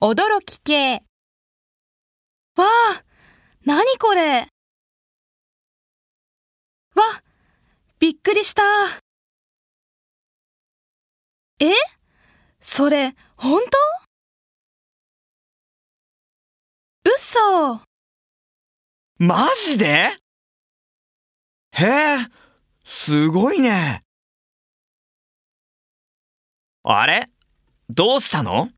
[0.00, 1.02] 驚き系。
[2.54, 3.04] わあ、
[3.64, 4.48] なにこれ。
[6.94, 7.02] わ、
[7.98, 8.62] びっくりした。
[11.58, 11.72] え？
[12.60, 13.60] それ、本
[17.04, 17.10] 当？
[17.16, 17.82] 嘘。
[19.18, 20.16] マジで？
[21.72, 22.18] へえ、
[22.84, 24.02] すごいね。
[26.84, 27.28] あれ？
[27.90, 28.70] どうしたの？